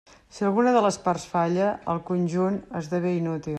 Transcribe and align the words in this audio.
Si 0.35 0.45
alguna 0.47 0.71
de 0.77 0.81
les 0.85 0.97
parts 1.03 1.27
falla, 1.33 1.69
el 1.95 2.03
conjunt 2.09 2.61
esdevé 2.83 3.15
inútil. 3.23 3.49